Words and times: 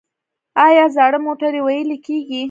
آیا 0.65 0.85
زاړه 0.95 1.19
موټرې 1.25 1.61
ویلې 1.65 1.97
کیږي؟ 2.05 2.39